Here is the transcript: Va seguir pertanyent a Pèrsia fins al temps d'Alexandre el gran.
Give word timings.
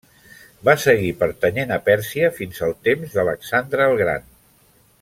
Va 0.69 0.73
seguir 0.83 1.11
pertanyent 1.19 1.73
a 1.75 1.77
Pèrsia 1.89 2.31
fins 2.39 2.63
al 2.69 2.73
temps 2.89 3.13
d'Alexandre 3.19 3.87
el 3.91 3.99
gran. 4.05 4.27